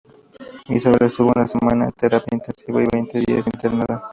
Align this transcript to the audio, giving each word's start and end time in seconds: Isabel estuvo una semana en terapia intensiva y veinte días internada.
Isabel 0.73 1.03
estuvo 1.05 1.29
una 1.35 1.45
semana 1.47 1.85
en 1.85 1.91
terapia 1.91 2.35
intensiva 2.35 2.81
y 2.81 2.87
veinte 2.91 3.19
días 3.19 3.45
internada. 3.45 4.09